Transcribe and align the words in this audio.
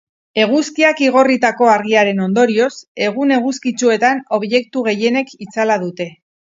Eguzkiak 0.43 1.03
igorritako 1.07 1.69
argiaren 1.75 2.23
ondorioz, 2.29 2.71
egun 3.11 3.37
eguzkitsuetan 3.39 4.27
objektu 4.43 4.89
gehienek 4.93 5.41
itzala 5.49 5.83
dute. 5.89 6.15